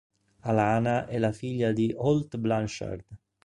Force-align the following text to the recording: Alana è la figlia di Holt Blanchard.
Alana 0.41 1.05
è 1.05 1.19
la 1.19 1.31
figlia 1.31 1.71
di 1.73 1.93
Holt 1.95 2.35
Blanchard. 2.37 3.05